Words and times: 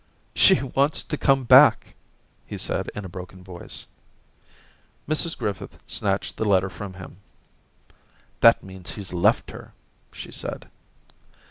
* 0.23 0.35
She 0.43 0.59
wants 0.63 1.03
to 1.03 1.15
come 1.15 1.43
back,' 1.43 1.93
he 2.47 2.57
said 2.57 2.89
in 2.95 3.05
a 3.05 3.07
broken 3.07 3.43
voice. 3.43 3.85
Mrs 5.07 5.37
Griffith 5.37 5.77
snatched 5.85 6.37
the 6.37 6.43
letter 6.45 6.71
from» 6.71 6.93
him. 6.95 7.17
'That 8.39 8.63
means 8.63 8.89
he's 8.95 9.13
left 9.13 9.51
her,' 9.51 9.73
she 10.11 10.31
said. 10.31 10.69